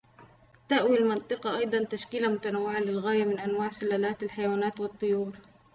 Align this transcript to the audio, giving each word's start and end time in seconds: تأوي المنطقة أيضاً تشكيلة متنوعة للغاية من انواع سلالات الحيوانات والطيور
تأوي 0.69 0.97
المنطقة 0.99 1.57
أيضاً 1.57 1.83
تشكيلة 1.83 2.27
متنوعة 2.27 2.79
للغاية 2.79 3.25
من 3.25 3.39
انواع 3.39 3.69
سلالات 3.69 4.23
الحيوانات 4.23 4.79
والطيور 4.79 5.33